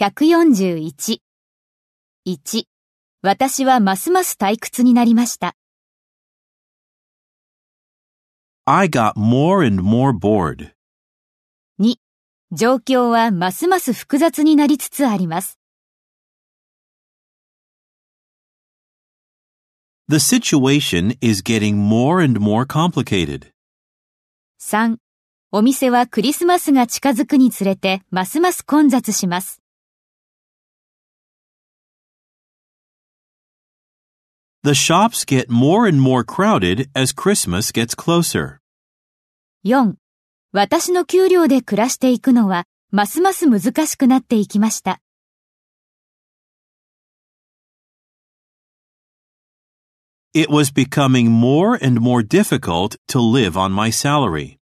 [0.00, 1.20] 141。
[2.26, 2.64] 1.
[3.20, 5.54] 私はますます退屈になりました。
[8.64, 10.70] I got more and more bored.
[11.78, 11.96] 2.
[12.50, 15.58] 状況はますます複雑になりつつあります。
[20.08, 23.50] The situation is getting more and more complicated.
[24.62, 24.96] 3.
[25.52, 29.59] お店はクリスマスが近づくにつれてますます混雑します。
[34.63, 38.59] The shops get more and more crowded as Christmas gets closer.
[39.63, 39.95] 4.
[40.51, 44.99] 私の給料で暮らしていくのはますます難しくなっていきました。
[50.33, 54.58] It was becoming more and more difficult to live on my salary.